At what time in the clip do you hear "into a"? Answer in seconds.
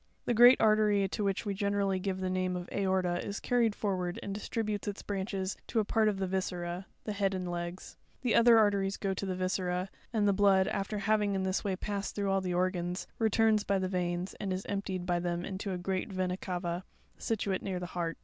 15.45-15.77